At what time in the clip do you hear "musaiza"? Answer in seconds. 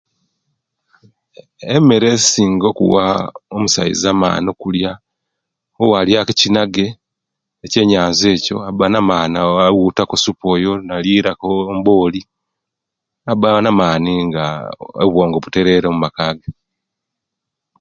3.61-4.09